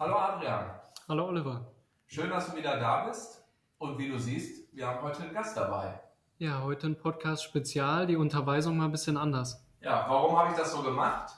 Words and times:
Hallo 0.00 0.16
Adrian. 0.16 0.64
Hallo 1.10 1.26
Oliver. 1.26 1.60
Schön, 2.06 2.30
dass 2.30 2.50
du 2.50 2.56
wieder 2.56 2.80
da 2.80 3.04
bist. 3.04 3.44
Und 3.76 3.98
wie 3.98 4.08
du 4.08 4.18
siehst, 4.18 4.74
wir 4.74 4.86
haben 4.86 5.02
heute 5.02 5.24
einen 5.24 5.34
Gast 5.34 5.54
dabei. 5.58 6.00
Ja, 6.38 6.62
heute 6.62 6.86
ein 6.86 6.96
Podcast-Spezial, 6.96 8.06
die 8.06 8.16
Unterweisung 8.16 8.78
mal 8.78 8.86
ein 8.86 8.92
bisschen 8.92 9.18
anders. 9.18 9.62
Ja, 9.82 10.06
warum 10.08 10.38
habe 10.38 10.52
ich 10.52 10.56
das 10.56 10.72
so 10.72 10.82
gemacht? 10.82 11.34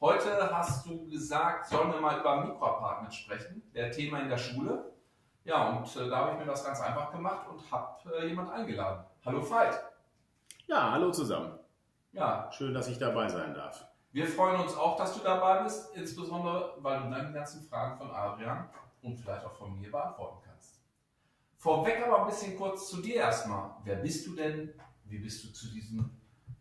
Heute 0.00 0.28
hast 0.52 0.86
du 0.86 1.08
gesagt, 1.08 1.68
sollen 1.68 1.92
wir 1.92 2.00
mal 2.00 2.18
über 2.18 2.44
Mikroapartments 2.44 3.14
sprechen, 3.14 3.62
der 3.76 3.92
Thema 3.92 4.18
in 4.18 4.28
der 4.28 4.38
Schule. 4.38 4.92
Ja, 5.44 5.68
und 5.68 5.94
äh, 5.94 6.08
da 6.08 6.16
habe 6.16 6.32
ich 6.32 6.38
mir 6.38 6.46
das 6.46 6.64
ganz 6.64 6.80
einfach 6.80 7.12
gemacht 7.12 7.46
und 7.48 7.62
habe 7.70 8.12
äh, 8.12 8.26
jemand 8.26 8.50
eingeladen. 8.50 9.04
Hallo 9.24 9.48
Veit. 9.48 9.80
Ja, 10.66 10.90
hallo 10.90 11.12
zusammen. 11.12 11.60
Ja, 12.10 12.50
Schön, 12.50 12.74
dass 12.74 12.88
ich 12.88 12.98
dabei 12.98 13.28
sein 13.28 13.54
darf. 13.54 13.86
Wir 14.12 14.26
freuen 14.26 14.60
uns 14.60 14.74
auch, 14.74 14.96
dass 14.96 15.14
du 15.14 15.20
dabei 15.22 15.62
bist, 15.62 15.94
insbesondere 15.94 16.74
weil 16.78 17.02
du 17.02 17.28
die 17.28 17.32
ganzen 17.32 17.62
Fragen 17.68 17.96
von 17.96 18.10
Adrian 18.10 18.68
und 19.02 19.16
vielleicht 19.16 19.44
auch 19.44 19.52
von 19.52 19.78
mir 19.78 19.90
beantworten 19.90 20.40
kannst. 20.44 20.80
Vorweg 21.56 22.02
aber 22.04 22.22
ein 22.22 22.26
bisschen 22.26 22.56
kurz 22.56 22.88
zu 22.88 23.00
dir 23.00 23.16
erstmal. 23.16 23.70
Wer 23.84 23.96
bist 23.96 24.26
du 24.26 24.34
denn? 24.34 24.72
Wie 25.04 25.18
bist 25.18 25.44
du 25.44 25.52
zu 25.52 25.68
diesem 25.70 26.10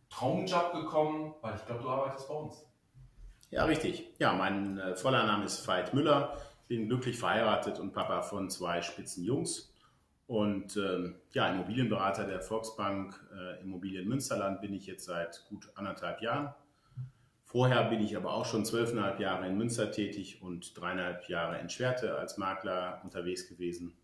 Traumjob 0.10 0.74
gekommen? 0.74 1.34
Weil 1.42 1.56
ich 1.56 1.66
glaube, 1.66 1.84
du 1.84 1.90
arbeitest 1.90 2.28
bei 2.28 2.34
uns. 2.36 2.66
Ja, 3.50 3.66
richtig. 3.66 4.14
Ja, 4.20 4.34
mein 4.34 4.78
äh, 4.78 4.96
voller 4.96 5.26
Name 5.26 5.46
ist 5.46 5.68
Veit 5.68 5.94
Müller. 5.94 6.38
Bin 6.68 6.88
glücklich 6.88 7.18
verheiratet 7.18 7.80
und 7.80 7.94
Papa 7.94 8.22
von 8.22 8.50
zwei 8.50 8.82
spitzen 8.82 9.24
Jungs. 9.24 9.74
Und 10.28 10.78
ähm, 10.78 11.16
ja, 11.32 11.50
Immobilienberater 11.50 12.26
der 12.26 12.42
Volksbank 12.42 13.20
äh, 13.34 13.62
Immobilien 13.62 14.08
Münsterland 14.08 14.62
bin 14.62 14.76
ich 14.76 14.86
jetzt 14.86 15.06
seit 15.06 15.44
gut 15.50 15.72
anderthalb 15.74 16.22
Jahren. 16.22 16.54
Vorher 17.52 17.86
bin 17.86 18.00
ich 18.00 18.16
aber 18.16 18.36
auch 18.36 18.46
schon 18.46 18.64
zwölfeinhalb 18.64 19.20
Jahre 19.20 19.48
in 19.48 19.58
Münster 19.58 19.90
tätig 19.90 20.40
und 20.44 20.80
dreieinhalb 20.80 21.28
Jahre 21.30 21.60
in 21.60 21.68
Schwerte 21.68 22.16
als 22.16 22.38
Makler 22.38 23.02
unterwegs 23.04 23.50
gewesen. 23.50 23.98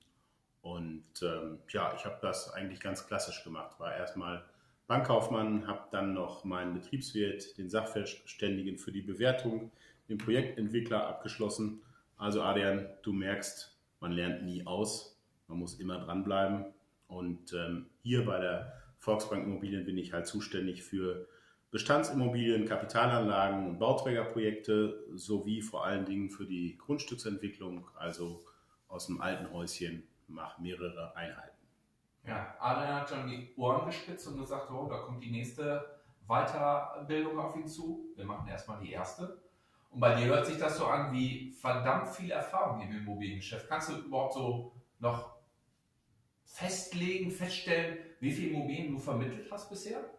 Und 0.63 1.05
ähm, 1.21 1.59
ja, 1.69 1.93
ich 1.95 2.05
habe 2.05 2.17
das 2.23 2.51
eigentlich 2.51 2.79
ganz 2.79 3.05
klassisch 3.05 3.43
gemacht. 3.43 3.79
War 3.79 3.95
erstmal 3.95 4.43
Bankkaufmann, 4.87 5.67
habe 5.67 5.83
dann 5.91 6.15
noch 6.15 6.43
meinen 6.43 6.73
Betriebswirt, 6.73 7.55
den 7.59 7.69
Sachverständigen 7.69 8.79
für 8.79 8.91
die 8.91 9.03
Bewertung, 9.03 9.71
den 10.09 10.17
Projektentwickler 10.17 11.05
abgeschlossen. 11.05 11.83
Also 12.17 12.41
Adrian, 12.41 12.87
du 13.03 13.13
merkst, 13.13 13.77
man 13.99 14.11
lernt 14.11 14.41
nie 14.41 14.65
aus, 14.65 15.21
man 15.47 15.59
muss 15.59 15.79
immer 15.79 15.99
dranbleiben. 15.99 16.73
Und 17.07 17.53
ähm, 17.53 17.91
hier 18.01 18.25
bei 18.25 18.39
der 18.39 18.73
Volksbank 18.97 19.45
Immobilien 19.45 19.85
bin 19.85 19.99
ich 19.99 20.13
halt 20.13 20.25
zuständig 20.25 20.81
für 20.81 21.27
Bestandsimmobilien, 21.75 22.65
Kapitalanlagen 22.65 23.67
und 23.67 23.79
Bauträgerprojekte 23.79 25.07
sowie 25.13 25.61
vor 25.61 25.83
allen 25.83 26.05
Dingen 26.05 26.29
für 26.29 26.45
die 26.45 26.77
Grundstücksentwicklung, 26.77 27.85
also 27.95 28.45
aus 28.87 29.07
dem 29.07 29.19
alten 29.19 29.51
Häuschen 29.51 30.07
mache 30.29 30.61
mehrere 30.61 31.13
Einheiten. 31.17 31.67
Ja, 32.25 32.55
Adrian 32.61 33.01
hat 33.01 33.09
schon 33.09 33.27
die 33.27 33.53
Ohren 33.57 33.85
gespitzt 33.87 34.25
und 34.25 34.39
gesagt, 34.39 34.71
oh, 34.71 34.87
da 34.87 34.99
kommt 34.99 35.21
die 35.21 35.31
nächste 35.31 35.99
Weiterbildung 36.29 37.37
auf 37.37 37.57
ihn 37.57 37.67
zu. 37.67 38.05
Wir 38.15 38.23
machen 38.23 38.47
erstmal 38.47 38.79
die 38.79 38.93
erste. 38.93 39.41
Und 39.89 39.99
bei 39.99 40.15
dir 40.15 40.27
hört 40.27 40.45
sich 40.45 40.57
das 40.57 40.77
so 40.77 40.85
an 40.85 41.11
wie 41.11 41.51
verdammt 41.51 42.07
viel 42.07 42.31
Erfahrung 42.31 42.79
im 42.83 42.99
Immobiliengeschäft. 42.99 43.67
Kannst 43.67 43.89
du 43.89 43.97
überhaupt 43.97 44.35
so 44.35 44.71
noch 44.99 45.35
festlegen, 46.45 47.31
feststellen, 47.31 47.97
wie 48.21 48.31
viele 48.31 48.51
Immobilien 48.51 48.93
du 48.93 48.97
vermittelt 48.97 49.51
hast 49.51 49.69
bisher? 49.69 50.14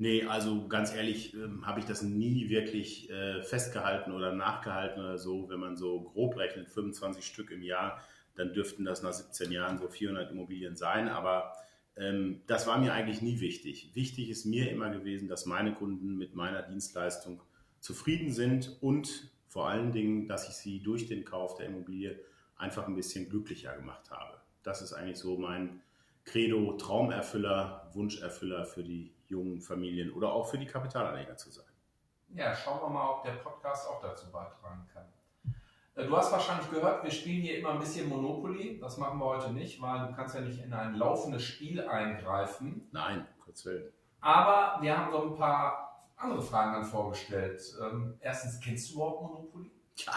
Nee, 0.00 0.24
also 0.24 0.68
ganz 0.68 0.94
ehrlich 0.94 1.34
ähm, 1.34 1.66
habe 1.66 1.80
ich 1.80 1.86
das 1.86 2.02
nie 2.02 2.48
wirklich 2.48 3.10
äh, 3.10 3.42
festgehalten 3.42 4.12
oder 4.12 4.32
nachgehalten 4.32 5.02
oder 5.02 5.18
so. 5.18 5.48
Wenn 5.48 5.58
man 5.58 5.76
so 5.76 6.02
grob 6.02 6.36
rechnet, 6.36 6.68
25 6.68 7.24
Stück 7.24 7.50
im 7.50 7.62
Jahr, 7.62 8.00
dann 8.36 8.52
dürften 8.52 8.84
das 8.84 9.02
nach 9.02 9.12
17 9.12 9.50
Jahren 9.50 9.78
so 9.78 9.88
400 9.88 10.30
Immobilien 10.30 10.76
sein. 10.76 11.08
Aber 11.08 11.52
ähm, 11.96 12.42
das 12.46 12.68
war 12.68 12.78
mir 12.78 12.92
eigentlich 12.92 13.22
nie 13.22 13.40
wichtig. 13.40 13.90
Wichtig 13.94 14.30
ist 14.30 14.44
mir 14.44 14.70
immer 14.70 14.88
gewesen, 14.90 15.26
dass 15.26 15.46
meine 15.46 15.74
Kunden 15.74 16.16
mit 16.16 16.36
meiner 16.36 16.62
Dienstleistung 16.62 17.42
zufrieden 17.80 18.32
sind 18.32 18.76
und 18.80 19.32
vor 19.48 19.68
allen 19.68 19.90
Dingen, 19.92 20.28
dass 20.28 20.48
ich 20.48 20.54
sie 20.54 20.80
durch 20.80 21.06
den 21.06 21.24
Kauf 21.24 21.56
der 21.56 21.66
Immobilie 21.66 22.20
einfach 22.56 22.86
ein 22.86 22.94
bisschen 22.94 23.28
glücklicher 23.28 23.74
gemacht 23.74 24.12
habe. 24.12 24.38
Das 24.62 24.80
ist 24.80 24.92
eigentlich 24.92 25.18
so 25.18 25.36
mein 25.38 25.80
Credo, 26.28 26.72
Traumerfüller, 26.72 27.88
Wunscherfüller 27.94 28.64
für 28.64 28.82
die 28.84 29.14
jungen 29.28 29.60
Familien 29.60 30.12
oder 30.12 30.32
auch 30.32 30.46
für 30.46 30.58
die 30.58 30.66
Kapitalanleger 30.66 31.36
zu 31.36 31.50
sein. 31.50 31.64
Ja, 32.34 32.54
schauen 32.54 32.80
wir 32.82 32.90
mal, 32.90 33.10
ob 33.10 33.22
der 33.24 33.32
Podcast 33.32 33.88
auch 33.88 34.00
dazu 34.02 34.30
beitragen 34.30 34.86
kann. 34.92 35.06
Äh, 35.94 36.06
Du 36.06 36.16
hast 36.16 36.30
wahrscheinlich 36.30 36.70
gehört, 36.70 37.02
wir 37.02 37.10
spielen 37.10 37.40
hier 37.42 37.58
immer 37.58 37.70
ein 37.70 37.78
bisschen 37.78 38.08
Monopoly. 38.08 38.78
Das 38.78 38.98
machen 38.98 39.18
wir 39.18 39.24
heute 39.24 39.52
nicht, 39.52 39.80
weil 39.80 40.06
du 40.06 40.14
kannst 40.14 40.34
ja 40.34 40.42
nicht 40.42 40.62
in 40.62 40.72
ein 40.72 40.94
laufendes 40.94 41.42
Spiel 41.42 41.80
eingreifen. 41.80 42.88
Nein, 42.92 43.26
kurz 43.42 43.64
Willen. 43.64 43.90
Aber 44.20 44.82
wir 44.82 44.96
haben 44.96 45.10
so 45.10 45.22
ein 45.22 45.34
paar 45.34 46.06
andere 46.16 46.42
Fragen 46.42 46.74
dann 46.74 46.84
vorgestellt. 46.84 47.62
Ähm, 47.80 48.18
erstens, 48.20 48.60
kennst 48.60 48.90
du 48.90 48.94
überhaupt 48.96 49.22
Monopoly? 49.22 49.70
Tja, 49.96 50.12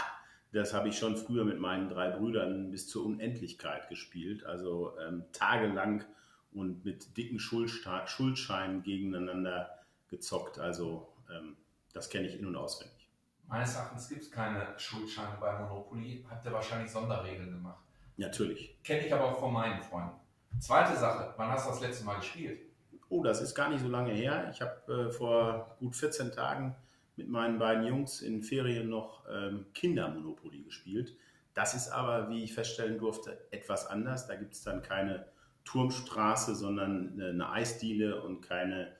das 0.51 0.73
habe 0.73 0.89
ich 0.89 0.97
schon 0.97 1.15
früher 1.15 1.45
mit 1.45 1.59
meinen 1.59 1.89
drei 1.89 2.09
Brüdern 2.09 2.71
bis 2.71 2.87
zur 2.87 3.05
Unendlichkeit 3.05 3.87
gespielt. 3.89 4.45
Also 4.45 4.93
ähm, 4.99 5.23
tagelang 5.31 6.03
und 6.51 6.83
mit 6.83 7.15
dicken 7.17 7.39
Schuldsta 7.39 8.05
Schuldscheinen 8.07 8.83
gegeneinander 8.83 9.79
gezockt. 10.09 10.59
Also 10.59 11.07
ähm, 11.33 11.55
das 11.93 12.09
kenne 12.09 12.27
ich 12.27 12.37
in- 12.37 12.45
und 12.45 12.55
auswendig. 12.55 13.09
Meines 13.47 13.75
Erachtens 13.75 14.09
gibt 14.09 14.21
es 14.21 14.31
keine 14.31 14.67
Schuldscheine 14.77 15.37
bei 15.39 15.57
Monopoly. 15.59 16.25
Habt 16.29 16.45
ihr 16.45 16.51
wahrscheinlich 16.51 16.91
Sonderregeln 16.91 17.51
gemacht. 17.51 17.83
Natürlich. 18.17 18.77
Kenne 18.83 19.05
ich 19.05 19.13
aber 19.13 19.25
auch 19.25 19.39
von 19.39 19.53
meinen 19.53 19.81
Freunden. 19.81 20.15
Zweite 20.59 20.97
Sache, 20.97 21.33
wann 21.37 21.49
hast 21.49 21.65
du 21.65 21.71
das 21.71 21.81
letzte 21.81 22.05
Mal 22.05 22.15
gespielt? 22.15 22.61
Oh, 23.09 23.23
das 23.23 23.41
ist 23.41 23.55
gar 23.55 23.69
nicht 23.69 23.81
so 23.81 23.87
lange 23.87 24.11
her. 24.11 24.49
Ich 24.51 24.61
habe 24.61 25.09
äh, 25.09 25.11
vor 25.11 25.75
gut 25.79 25.95
14 25.95 26.31
Tagen 26.31 26.75
mit 27.21 27.29
meinen 27.29 27.59
beiden 27.59 27.85
Jungs 27.85 28.21
in 28.21 28.41
Ferien 28.41 28.89
noch 28.89 29.23
ähm, 29.31 29.67
Kindermonopoly 29.73 30.63
gespielt. 30.63 31.15
Das 31.53 31.75
ist 31.75 31.89
aber, 31.89 32.29
wie 32.29 32.43
ich 32.43 32.53
feststellen 32.53 32.97
durfte, 32.97 33.37
etwas 33.51 33.85
anders. 33.85 34.25
Da 34.25 34.35
gibt 34.35 34.53
es 34.53 34.63
dann 34.63 34.81
keine 34.81 35.27
Turmstraße, 35.63 36.55
sondern 36.55 37.21
eine, 37.21 37.51
Eisdiele 37.51 38.23
und 38.23 38.41
keine 38.41 38.93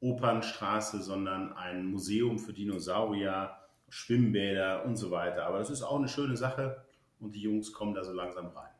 Opernstraße, 0.00 1.02
sondern 1.02 1.54
ein 1.54 1.86
Museum 1.86 2.38
für 2.38 2.52
Dinosaurier, 2.52 3.56
Schwimmbäder 3.88 4.84
und 4.84 4.96
so 4.96 5.10
weiter. 5.10 5.46
Aber 5.46 5.58
das 5.58 5.70
ist 5.70 5.82
auch 5.82 5.96
eine 5.96 6.08
schöne 6.08 6.36
Sache 6.36 6.84
und 7.20 7.34
die 7.34 7.40
Jungs 7.40 7.72
kommen 7.72 7.94
da 7.94 8.04
so 8.04 8.12
langsam 8.12 8.48
rein. 8.48 8.72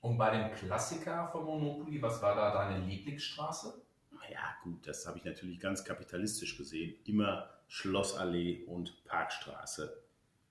Und 0.00 0.16
bei 0.16 0.30
dem 0.30 0.54
Klassiker 0.54 1.28
von 1.30 1.44
Monopoly, 1.44 2.00
was 2.00 2.22
war 2.22 2.34
da 2.34 2.54
deine 2.54 2.86
Lieblingsstraße? 2.86 3.82
Ja, 4.30 4.54
gut, 4.62 4.86
das 4.86 5.06
habe 5.06 5.18
ich 5.18 5.24
natürlich 5.24 5.58
ganz 5.60 5.84
kapitalistisch 5.84 6.56
gesehen. 6.56 6.94
Immer 7.04 7.48
Schlossallee 7.68 8.64
und 8.66 9.04
Parkstraße. 9.04 10.02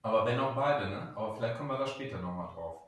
Aber 0.01 0.25
wenn 0.25 0.39
auch 0.39 0.55
beide, 0.55 0.89
ne? 0.89 1.13
Aber 1.15 1.35
vielleicht 1.35 1.57
kommen 1.57 1.69
wir 1.69 1.77
da 1.77 1.87
später 1.87 2.19
nochmal 2.19 2.53
drauf. 2.53 2.81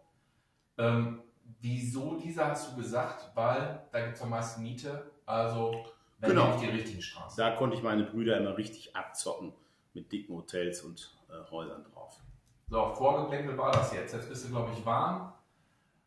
Ähm, 0.78 1.22
wieso 1.60 2.18
diese 2.18 2.46
hast 2.46 2.72
du 2.72 2.76
gesagt? 2.82 3.32
Weil 3.36 3.84
da 3.92 4.02
gibt 4.02 4.16
es 4.16 4.22
am 4.22 4.30
meisten 4.30 4.62
Miete. 4.64 5.12
Also, 5.26 5.86
wenn 6.20 6.32
Genau. 6.32 6.58
die 6.58 6.68
richtigen 6.68 7.02
Straßen. 7.02 7.38
Da 7.44 7.56
konnte 7.56 7.76
ich 7.76 7.84
meine 7.84 8.04
Brüder 8.04 8.38
immer 8.38 8.58
richtig 8.58 8.96
abzocken 8.96 9.54
mit 9.94 10.12
dicken 10.12 10.36
Hotels 10.36 10.82
und 10.82 11.12
äh, 11.30 11.50
Häusern 11.52 11.84
drauf. 11.84 12.22
So, 12.70 12.94
Vorgeplänkel 12.94 13.58
war 13.58 13.72
das 13.72 13.94
jetzt. 13.94 14.14
Jetzt 14.14 14.30
bist 14.30 14.46
du, 14.46 14.50
glaube 14.50 14.72
ich, 14.74 14.86
warm. 14.86 15.34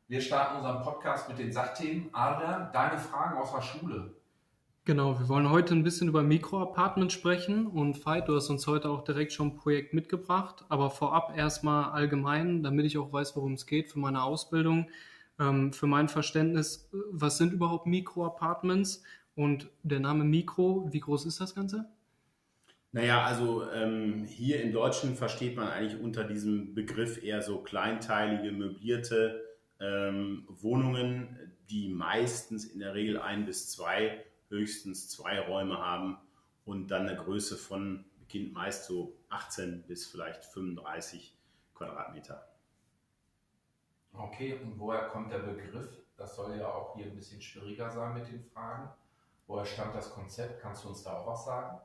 Wir 0.09 0.21
starten 0.21 0.57
unseren 0.57 0.83
Podcast 0.83 1.29
mit 1.29 1.39
den 1.39 1.53
Sachthemen. 1.53 2.09
Adrian, 2.13 2.71
deine 2.73 2.99
Fragen 2.99 3.37
aus 3.39 3.53
der 3.53 3.61
Schule. 3.63 4.15
Genau, 4.87 5.19
wir 5.19 5.31
wollen 5.31 5.49
heute 5.49 5.73
ein 5.75 5.83
bisschen 5.83 6.09
über 6.09 6.23
Mikroapartments 6.23 7.15
sprechen 7.15 7.67
und 7.67 8.05
Veit, 8.05 8.29
du 8.29 8.37
hast 8.37 8.51
uns 8.51 8.67
heute 8.67 8.91
auch 8.91 9.03
direkt 9.03 9.33
schon 9.33 9.49
ein 9.49 9.57
Projekt 9.57 9.95
mitgebracht, 9.95 10.63
aber 10.69 10.91
vorab 10.91 11.35
erstmal 11.35 11.93
allgemein, 11.93 12.63
damit 12.63 12.85
ich 12.85 12.99
auch 12.99 13.11
weiß, 13.11 13.35
worum 13.35 13.55
es 13.55 13.65
geht 13.65 13.91
für 13.91 13.99
meine 13.99 14.23
Ausbildung, 14.23 14.91
ähm, 15.41 15.73
für 15.73 15.87
mein 15.87 16.11
Verständnis, 16.11 16.91
was 17.11 17.39
sind 17.39 17.55
überhaupt 17.55 17.87
Mikroapartments 17.87 19.03
und 19.35 19.71
der 19.85 20.01
Name 20.01 20.23
Mikro, 20.23 20.87
wie 20.93 21.01
groß 21.01 21.25
ist 21.25 21.41
das 21.41 21.55
Ganze? 21.55 21.87
Naja, 22.93 23.25
also 23.25 23.67
ähm, 23.71 24.25
hier 24.25 24.63
im 24.63 24.75
Deutschen 24.75 25.17
versteht 25.17 25.57
man 25.57 25.69
eigentlich 25.69 25.99
unter 25.99 26.25
diesem 26.25 26.75
Begriff 26.75 27.25
eher 27.25 27.41
so 27.41 27.63
kleinteilige, 27.63 28.53
möblierte 28.53 29.41
ähm, 29.81 30.45
Wohnungen, 30.47 31.39
die 31.71 31.89
meistens 31.89 32.67
in 32.67 32.81
der 32.81 32.93
Regel 32.93 33.19
ein 33.19 33.47
bis 33.47 33.71
zwei, 33.71 34.23
höchstens 34.55 35.09
zwei 35.09 35.41
Räume 35.41 35.79
haben 35.79 36.19
und 36.65 36.89
dann 36.89 37.09
eine 37.09 37.17
Größe 37.17 37.57
von 37.57 38.05
beginnt 38.21 38.55
meist 38.55 38.87
so 38.87 39.17
18 39.29 39.83
bis 39.87 40.07
vielleicht 40.07 40.45
35 40.47 41.37
Quadratmeter. 41.75 42.49
Okay, 44.13 44.59
und 44.63 44.79
woher 44.79 45.09
kommt 45.09 45.33
der 45.33 45.41
Begriff? 45.41 45.89
Das 46.17 46.37
soll 46.37 46.57
ja 46.57 46.69
auch 46.69 46.97
hier 46.97 47.07
ein 47.07 47.17
bisschen 47.17 47.43
schwieriger 47.43 47.91
sein 47.91 48.15
mit 48.15 48.29
den 48.29 48.43
Fragen. 48.45 48.89
Woher 49.47 49.65
stammt 49.65 49.95
das 49.95 50.11
Konzept? 50.11 50.61
Kannst 50.61 50.85
du 50.85 50.89
uns 50.89 51.03
da 51.03 51.19
auch 51.19 51.27
was 51.27 51.45
sagen? 51.45 51.81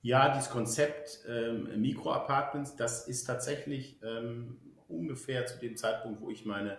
Ja, 0.00 0.32
dieses 0.32 0.50
Konzept 0.50 1.24
ähm, 1.28 1.80
Mikroapartments, 1.80 2.76
das 2.76 3.08
ist 3.08 3.24
tatsächlich 3.24 4.00
ähm, 4.02 4.60
ungefähr 4.88 5.44
zu 5.46 5.58
dem 5.58 5.76
Zeitpunkt, 5.76 6.20
wo 6.20 6.30
ich 6.30 6.46
meine 6.46 6.78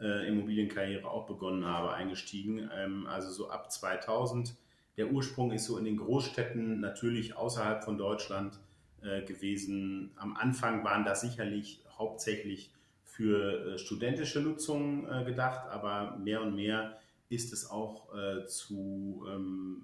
äh, 0.00 0.28
Immobilienkarriere 0.28 1.08
auch 1.08 1.26
begonnen 1.26 1.64
habe, 1.64 1.92
eingestiegen. 1.92 2.70
Ähm, 2.74 3.06
also 3.06 3.30
so 3.30 3.50
ab 3.50 3.70
2000. 3.70 4.54
Der 4.96 5.12
Ursprung 5.12 5.52
ist 5.52 5.66
so 5.66 5.78
in 5.78 5.84
den 5.84 5.96
Großstädten, 5.96 6.80
natürlich 6.80 7.36
außerhalb 7.36 7.84
von 7.84 7.98
Deutschland 7.98 8.58
äh, 9.02 9.22
gewesen. 9.22 10.12
Am 10.16 10.36
Anfang 10.36 10.84
waren 10.84 11.04
das 11.04 11.20
sicherlich 11.20 11.82
hauptsächlich 11.98 12.70
für 13.04 13.74
äh, 13.74 13.78
studentische 13.78 14.40
Nutzung 14.40 15.08
äh, 15.08 15.24
gedacht, 15.24 15.68
aber 15.70 16.16
mehr 16.18 16.42
und 16.42 16.54
mehr 16.54 16.98
ist 17.28 17.52
es 17.52 17.70
auch 17.70 18.14
äh, 18.14 18.46
zu 18.46 19.24
ähm, 19.28 19.82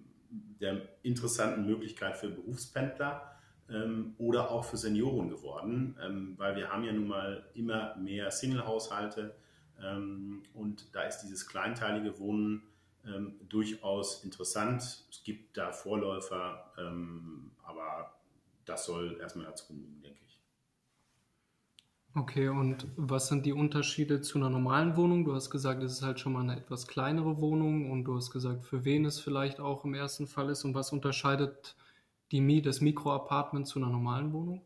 der 0.61 0.83
interessanten 1.03 1.67
Möglichkeit 1.67 2.17
für 2.17 2.29
Berufspendler 2.29 3.33
ähm, 3.71 4.15
oder 4.19 4.51
auch 4.51 4.65
für 4.65 4.77
Senioren 4.77 5.29
geworden, 5.29 5.97
ähm, 6.03 6.35
weil 6.37 6.57
wir 6.57 6.71
haben 6.71 6.85
ja 6.85 6.93
nun 6.93 7.09
mal 7.09 7.45
immer 7.55 7.97
mehr 7.97 8.31
Single-Haushalte 8.31 9.35
und 10.55 10.95
da 10.95 11.03
ist 11.03 11.21
dieses 11.21 11.47
kleinteilige 11.47 12.19
Wohnen 12.19 12.63
ähm, 13.05 13.35
durchaus 13.49 14.23
interessant. 14.25 14.83
Es 15.11 15.23
gibt 15.25 15.57
da 15.57 15.73
Vorläufer, 15.73 16.73
ähm, 16.79 17.51
aber 17.65 18.15
das 18.65 18.87
soll 18.87 19.19
erstmal 19.21 19.47
dazu 19.47 19.67
genügen, 19.69 20.01
denke 20.03 20.21
ich. 20.27 20.39
Okay, 22.15 22.49
und 22.49 22.87
was 22.97 23.29
sind 23.29 23.47
die 23.47 23.55
Unterschiede 23.55 24.21
zu 24.21 24.39
einer 24.39 24.51
normalen 24.51 24.97
Wohnung? 24.97 25.25
Du 25.25 25.35
hast 25.35 25.51
gesagt, 25.51 25.83
es 25.83 25.93
ist 25.93 26.03
halt 26.03 26.21
schon 26.21 26.35
mal 26.35 26.43
eine 26.43 26.59
etwas 26.59 26.87
kleinere 26.87 27.41
Wohnung 27.41 27.91
und 27.91 28.05
du 28.05 28.15
hast 28.15 28.31
gesagt, 28.31 28.67
für 28.67 28.85
wen 28.85 29.07
es 29.07 29.19
vielleicht 29.19 29.61
auch 29.61 29.85
im 29.85 29.95
ersten 29.95 30.27
Fall 30.27 30.51
ist. 30.51 30.65
Und 30.65 30.75
was 30.75 30.93
unterscheidet 30.93 31.75
die 32.31 32.63
das 32.63 32.81
Mikroapartment 32.81 33.67
zu 33.67 33.79
einer 33.79 33.89
normalen 33.89 34.33
Wohnung? 34.33 34.63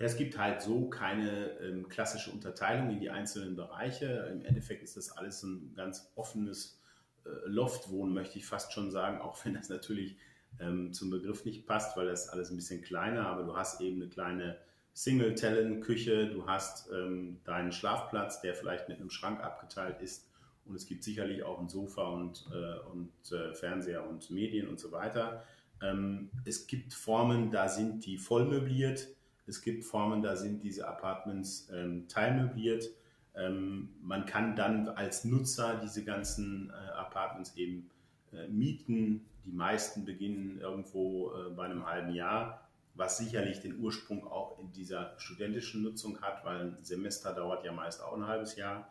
Ja, 0.00 0.06
es 0.06 0.16
gibt 0.16 0.38
halt 0.38 0.62
so 0.62 0.88
keine 0.88 1.50
ähm, 1.60 1.88
klassische 1.90 2.30
Unterteilung 2.30 2.88
in 2.88 3.00
die 3.00 3.10
einzelnen 3.10 3.54
Bereiche. 3.54 4.30
Im 4.32 4.42
Endeffekt 4.46 4.82
ist 4.82 4.96
das 4.96 5.12
alles 5.12 5.42
ein 5.42 5.74
ganz 5.76 6.10
offenes 6.16 6.80
äh, 7.26 7.28
Loftwohnen, 7.44 8.14
möchte 8.14 8.38
ich 8.38 8.46
fast 8.46 8.72
schon 8.72 8.90
sagen, 8.90 9.20
auch 9.20 9.44
wenn 9.44 9.52
das 9.52 9.68
natürlich 9.68 10.16
ähm, 10.58 10.94
zum 10.94 11.10
Begriff 11.10 11.44
nicht 11.44 11.66
passt, 11.66 11.98
weil 11.98 12.06
das 12.06 12.30
alles 12.30 12.50
ein 12.50 12.56
bisschen 12.56 12.80
kleiner, 12.80 13.26
aber 13.26 13.42
du 13.42 13.54
hast 13.54 13.82
eben 13.82 14.00
eine 14.00 14.08
kleine 14.08 14.56
Single-Talent-Küche, 14.94 16.30
du 16.30 16.46
hast 16.46 16.90
ähm, 16.90 17.38
deinen 17.44 17.70
Schlafplatz, 17.70 18.40
der 18.40 18.54
vielleicht 18.54 18.88
mit 18.88 19.00
einem 19.00 19.10
Schrank 19.10 19.44
abgeteilt 19.44 20.00
ist 20.00 20.30
und 20.64 20.74
es 20.74 20.86
gibt 20.86 21.04
sicherlich 21.04 21.42
auch 21.42 21.60
ein 21.60 21.68
Sofa 21.68 22.08
und, 22.08 22.48
äh, 22.50 22.88
und 22.90 23.12
äh, 23.32 23.52
Fernseher 23.52 24.08
und 24.08 24.30
Medien 24.30 24.66
und 24.66 24.80
so 24.80 24.92
weiter. 24.92 25.44
Ähm, 25.82 26.30
es 26.46 26.66
gibt 26.66 26.94
Formen, 26.94 27.50
da 27.50 27.68
sind 27.68 28.06
die 28.06 28.16
voll 28.16 28.46
möbliert, 28.46 29.08
es 29.50 29.62
gibt 29.62 29.84
Formen, 29.84 30.22
da 30.22 30.36
sind 30.36 30.62
diese 30.62 30.88
Apartments 30.88 31.68
ähm, 31.72 32.08
teilmöbliert. 32.08 32.88
Ähm, 33.34 33.90
man 34.02 34.24
kann 34.26 34.56
dann 34.56 34.88
als 34.88 35.24
Nutzer 35.24 35.80
diese 35.82 36.04
ganzen 36.04 36.70
äh, 36.70 36.90
Apartments 36.92 37.56
eben 37.56 37.90
äh, 38.32 38.48
mieten. 38.48 39.26
Die 39.44 39.52
meisten 39.52 40.04
beginnen 40.04 40.58
irgendwo 40.58 41.32
äh, 41.32 41.50
bei 41.50 41.66
einem 41.66 41.86
halben 41.86 42.14
Jahr 42.14 42.66
was 42.94 43.18
sicherlich 43.18 43.60
den 43.60 43.80
Ursprung 43.80 44.26
auch 44.26 44.58
in 44.58 44.72
dieser 44.72 45.14
studentischen 45.18 45.82
Nutzung 45.82 46.20
hat, 46.20 46.44
weil 46.44 46.60
ein 46.60 46.76
Semester 46.82 47.32
dauert 47.32 47.64
ja 47.64 47.72
meist 47.72 48.02
auch 48.02 48.14
ein 48.14 48.26
halbes 48.26 48.56
Jahr, 48.56 48.90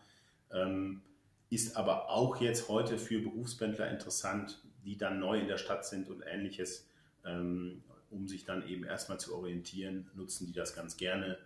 ähm, 0.52 1.02
ist 1.50 1.76
aber 1.76 2.10
auch 2.10 2.42
jetzt 2.42 2.70
heute 2.70 2.98
für 2.98 3.20
Berufspendler 3.20 3.90
interessant, 3.90 4.64
die 4.84 4.98
dann 4.98 5.20
neu 5.20 5.40
in 5.40 5.48
der 5.48 5.58
Stadt 5.58 5.86
sind 5.86 6.10
und 6.10 6.24
ähnliches, 6.26 6.88
ähm, 7.26 7.84
um 8.10 8.28
sich 8.28 8.46
dann 8.46 8.68
eben 8.68 8.84
erstmal 8.84 9.20
zu 9.20 9.36
orientieren, 9.36 10.10
nutzen 10.16 10.48
die 10.48 10.54
das 10.54 10.76
ganz 10.76 10.98
gerne. 10.98 11.38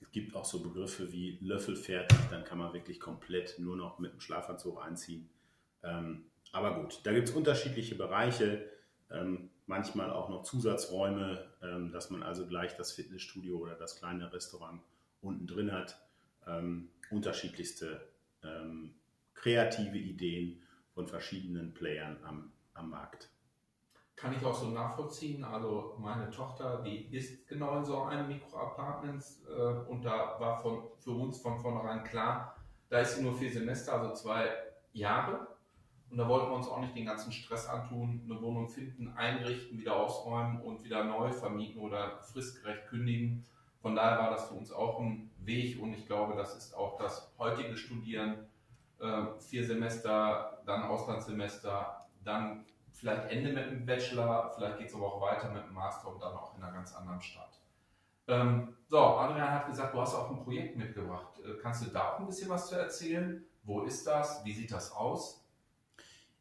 Es 0.00 0.10
gibt 0.12 0.34
auch 0.34 0.44
so 0.44 0.62
Begriffe 0.62 1.12
wie 1.12 1.38
Löffelfertig, 1.40 2.18
dann 2.30 2.44
kann 2.44 2.58
man 2.58 2.72
wirklich 2.72 3.00
komplett 3.00 3.58
nur 3.58 3.76
noch 3.76 3.98
mit 3.98 4.12
dem 4.12 4.20
Schlafanzug 4.20 4.82
einziehen. 4.82 5.28
Ähm, 5.82 6.24
aber 6.52 6.80
gut, 6.80 7.00
da 7.04 7.12
gibt 7.12 7.28
es 7.28 7.34
unterschiedliche 7.34 7.94
Bereiche. 7.94 8.68
Ähm, 9.10 9.50
manchmal 9.66 10.10
auch 10.10 10.28
noch 10.28 10.42
Zusatzräume, 10.42 11.46
ähm, 11.62 11.92
dass 11.92 12.10
man 12.10 12.22
also 12.22 12.46
gleich 12.46 12.76
das 12.76 12.92
Fitnessstudio 12.92 13.58
oder 13.58 13.74
das 13.74 13.96
kleine 13.96 14.32
Restaurant 14.32 14.82
unten 15.20 15.46
drin 15.46 15.72
hat. 15.72 16.00
Ähm, 16.46 16.88
unterschiedlichste 17.10 18.00
ähm, 18.42 18.94
kreative 19.34 19.98
Ideen 19.98 20.62
von 20.94 21.06
verschiedenen 21.06 21.72
Playern 21.74 22.16
am, 22.24 22.52
am 22.74 22.90
Markt. 22.90 23.30
Kann 24.20 24.34
ich 24.34 24.44
auch 24.44 24.54
so 24.54 24.66
nachvollziehen. 24.66 25.42
Also 25.44 25.94
meine 25.98 26.28
Tochter, 26.30 26.82
die 26.82 27.06
ist 27.16 27.48
genau 27.48 27.78
in 27.78 27.84
so 27.84 28.02
einem 28.02 28.28
Mikroapartments 28.28 29.42
äh, 29.48 29.90
und 29.90 30.04
da 30.04 30.36
war 30.38 30.60
von, 30.60 30.82
für 30.98 31.12
uns 31.12 31.40
von 31.40 31.58
vornherein 31.58 32.04
klar, 32.04 32.54
da 32.90 32.98
ist 32.98 33.16
sie 33.16 33.22
nur 33.22 33.34
vier 33.34 33.50
Semester, 33.50 33.94
also 33.94 34.12
zwei 34.14 34.48
Jahre. 34.92 35.46
Und 36.10 36.18
da 36.18 36.28
wollten 36.28 36.50
wir 36.50 36.56
uns 36.56 36.68
auch 36.68 36.80
nicht 36.80 36.96
den 36.96 37.06
ganzen 37.06 37.30
Stress 37.32 37.68
antun, 37.68 38.20
eine 38.24 38.42
Wohnung 38.42 38.68
finden, 38.68 39.08
einrichten, 39.16 39.78
wieder 39.78 39.96
ausräumen 39.96 40.60
und 40.60 40.82
wieder 40.82 41.04
neu 41.04 41.32
vermieten 41.32 41.80
oder 41.80 42.18
fristgerecht 42.20 42.88
kündigen. 42.88 43.46
Von 43.80 43.94
daher 43.94 44.18
war 44.18 44.30
das 44.30 44.48
für 44.48 44.54
uns 44.54 44.72
auch 44.72 45.00
ein 45.00 45.30
Weg 45.38 45.80
und 45.80 45.94
ich 45.94 46.06
glaube, 46.06 46.34
das 46.36 46.56
ist 46.56 46.74
auch 46.74 46.98
das 46.98 47.32
heutige 47.38 47.76
Studieren. 47.76 48.46
Äh, 48.98 49.22
vier 49.38 49.64
Semester, 49.64 50.60
dann 50.66 50.82
Auslandssemester, 50.82 52.06
dann 52.24 52.66
vielleicht 52.92 53.30
Ende 53.30 53.52
mit 53.52 53.70
dem 53.70 53.86
Bachelor, 53.86 54.52
vielleicht 54.54 54.78
geht 54.78 54.88
es 54.88 54.94
aber 54.94 55.14
auch 55.14 55.20
weiter 55.20 55.50
mit 55.50 55.64
dem 55.64 55.74
Master 55.74 56.12
und 56.12 56.22
dann 56.22 56.34
auch 56.34 56.56
in 56.56 56.62
einer 56.62 56.72
ganz 56.72 56.94
anderen 56.94 57.20
Stadt. 57.20 57.60
Ähm, 58.28 58.76
so, 58.86 58.98
Adrian 58.98 59.50
hat 59.50 59.66
gesagt, 59.66 59.94
du 59.94 60.00
hast 60.00 60.14
auch 60.14 60.30
ein 60.30 60.42
Projekt 60.42 60.76
mitgebracht. 60.76 61.38
Äh, 61.40 61.60
kannst 61.60 61.84
du 61.84 61.90
da 61.90 62.12
auch 62.12 62.20
ein 62.20 62.26
bisschen 62.26 62.48
was 62.48 62.68
zu 62.68 62.76
erzählen? 62.76 63.44
Wo 63.62 63.82
ist 63.82 64.06
das? 64.06 64.44
Wie 64.44 64.52
sieht 64.52 64.72
das 64.72 64.92
aus? 64.92 65.44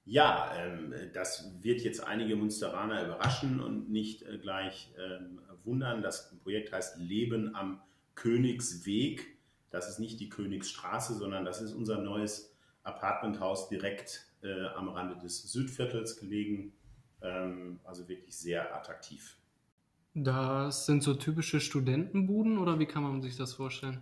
Ja, 0.05 0.51
ähm, 0.55 0.93
das 1.13 1.51
wird 1.61 1.81
jetzt 1.81 2.03
einige 2.03 2.35
Münsteraner 2.35 3.05
überraschen 3.05 3.59
und 3.59 3.89
nicht 3.89 4.23
äh, 4.23 4.37
gleich 4.37 4.93
ähm, 4.97 5.39
wundern. 5.63 6.01
Das 6.01 6.35
Projekt 6.41 6.71
heißt 6.71 6.97
Leben 6.97 7.55
am 7.55 7.81
Königsweg. 8.15 9.37
Das 9.69 9.87
ist 9.87 9.99
nicht 9.99 10.19
die 10.19 10.29
Königsstraße, 10.29 11.13
sondern 11.13 11.45
das 11.45 11.61
ist 11.61 11.73
unser 11.73 11.99
neues 11.99 12.55
Apartmenthaus 12.83 13.69
direkt 13.69 14.28
äh, 14.43 14.67
am 14.75 14.89
Rande 14.89 15.17
des 15.17 15.51
Südviertels 15.51 16.17
gelegen. 16.17 16.73
Ähm, 17.21 17.79
also 17.83 18.07
wirklich 18.07 18.37
sehr 18.37 18.75
attraktiv. 18.75 19.37
Das 20.13 20.85
sind 20.85 21.03
so 21.03 21.13
typische 21.13 21.59
Studentenbuden 21.59 22.57
oder 22.57 22.79
wie 22.79 22.85
kann 22.85 23.03
man 23.03 23.21
sich 23.21 23.35
das 23.35 23.53
vorstellen? 23.53 24.01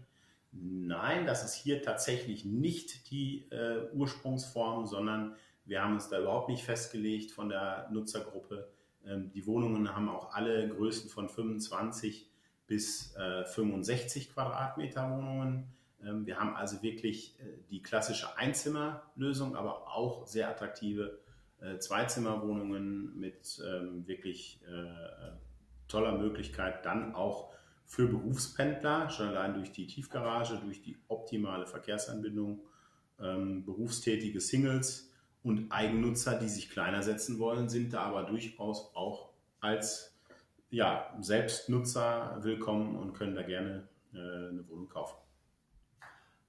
Nein, 0.51 1.25
das 1.25 1.43
ist 1.43 1.55
hier 1.55 1.81
tatsächlich 1.81 2.45
nicht 2.45 3.11
die 3.11 3.47
äh, 3.51 3.89
Ursprungsform, 3.93 4.85
sondern 4.85 5.35
wir 5.65 5.83
haben 5.83 5.93
uns 5.93 6.09
da 6.09 6.19
überhaupt 6.19 6.49
nicht 6.49 6.63
festgelegt 6.63 7.31
von 7.31 7.49
der 7.49 7.89
Nutzergruppe. 7.91 8.69
Ähm, 9.05 9.31
die 9.31 9.45
Wohnungen 9.45 9.93
haben 9.93 10.09
auch 10.09 10.33
alle 10.33 10.69
Größen 10.69 11.09
von 11.09 11.29
25 11.29 12.29
bis 12.67 13.15
65 13.45 14.27
äh, 14.27 14.33
Quadratmeter 14.33 15.09
Wohnungen. 15.09 15.71
Ähm, 16.03 16.25
wir 16.25 16.39
haben 16.39 16.55
also 16.55 16.81
wirklich 16.81 17.39
äh, 17.39 17.43
die 17.69 17.81
klassische 17.81 18.37
Einzimmerlösung, 18.37 19.55
aber 19.55 19.87
auch 19.87 20.27
sehr 20.27 20.49
attraktive 20.49 21.19
äh, 21.59 21.77
Zweizimmerwohnungen 21.79 23.19
mit 23.19 23.61
ähm, 23.65 24.07
wirklich 24.07 24.59
toller 25.87 26.17
Möglichkeit, 26.17 26.85
dann 26.85 27.15
auch 27.15 27.53
für 27.85 28.07
Berufspendler, 28.07 29.09
schon 29.09 29.29
allein 29.29 29.53
durch 29.53 29.71
die 29.71 29.87
Tiefgarage, 29.87 30.57
durch 30.57 30.81
die 30.81 30.97
optimale 31.07 31.65
Verkehrsanbindung, 31.65 32.59
berufstätige 33.17 34.41
Singles, 34.41 35.07
und 35.47 35.71
Eigennutzer, 35.71 36.37
die 36.37 36.49
sich 36.49 36.69
kleiner 36.69 37.01
setzen 37.03 37.39
wollen, 37.39 37.69
sind 37.69 37.93
da 37.93 38.01
aber 38.01 38.23
durchaus 38.23 38.91
auch 38.93 39.29
als 39.61 40.13
ja, 40.69 41.15
Selbstnutzer 41.21 42.39
willkommen 42.41 42.97
und 42.97 43.13
können 43.13 43.33
da 43.33 43.43
gerne 43.43 43.87
äh, 44.13 44.17
eine 44.17 44.67
Wohnung 44.67 44.89
kaufen. 44.89 45.15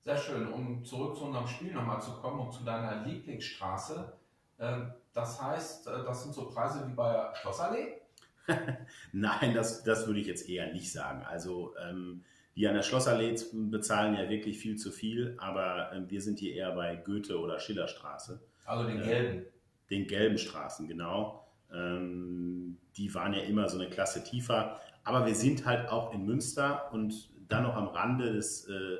Sehr 0.08 0.16
schön. 0.16 0.50
Um 0.50 0.82
zurück 0.86 1.18
zu 1.18 1.24
unserem 1.24 1.46
Spiel 1.46 1.70
nochmal 1.70 2.00
zu 2.00 2.12
kommen 2.12 2.40
und 2.40 2.50
zu 2.50 2.64
deiner 2.64 3.04
Lieblingsstraße. 3.04 4.10
Äh, 4.56 4.78
das 5.12 5.42
heißt, 5.42 5.86
äh, 5.86 6.02
das 6.02 6.22
sind 6.22 6.34
so 6.34 6.48
Preise 6.48 6.88
wie 6.88 6.94
bei 6.94 7.28
Schlossallee? 7.34 8.00
Nein, 9.12 9.52
das, 9.52 9.84
das 9.84 10.06
würde 10.06 10.20
ich 10.20 10.26
jetzt 10.26 10.48
eher 10.48 10.72
nicht 10.72 10.90
sagen. 10.90 11.26
Also 11.26 11.74
ähm, 11.86 12.24
die 12.56 12.66
an 12.66 12.74
der 12.74 12.84
Schlossallee 12.84 13.36
bezahlen 13.52 14.14
ja 14.14 14.30
wirklich 14.30 14.58
viel 14.58 14.76
zu 14.76 14.92
viel, 14.92 15.36
aber 15.36 15.92
ähm, 15.92 16.08
wir 16.08 16.22
sind 16.22 16.38
hier 16.38 16.54
eher 16.54 16.72
bei 16.72 16.96
Goethe- 16.96 17.38
oder 17.38 17.60
Schillerstraße. 17.60 18.40
Also 18.64 18.88
den 18.88 19.02
gelben. 19.02 19.40
Äh, 19.40 19.44
den 19.90 20.06
gelben 20.06 20.38
Straßen, 20.38 20.88
genau. 20.88 21.46
Ähm, 21.70 22.78
die 22.96 23.14
waren 23.14 23.34
ja 23.34 23.42
immer 23.42 23.68
so 23.68 23.78
eine 23.78 23.90
Klasse 23.90 24.24
tiefer. 24.24 24.80
Aber 25.04 25.26
wir 25.26 25.34
sind 25.34 25.66
halt 25.66 25.90
auch 25.90 26.14
in 26.14 26.24
Münster 26.24 26.90
und 26.94 27.28
dann 27.50 27.64
noch 27.64 27.76
am 27.76 27.88
Rande 27.88 28.32
des 28.32 28.66
äh, 28.70 28.96